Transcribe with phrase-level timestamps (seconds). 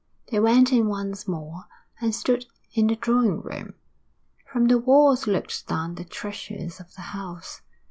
[0.31, 1.65] They went in once more
[1.99, 3.75] and stood in the drawing room.
[4.51, 7.61] From the walls looked down the treasures of the house.